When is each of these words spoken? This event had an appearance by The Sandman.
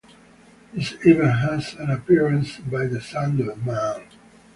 This 0.73 0.93
event 1.05 1.33
had 1.41 1.79
an 1.79 1.91
appearance 1.91 2.57
by 2.57 2.87
The 2.87 2.99
Sandman. 3.01 4.01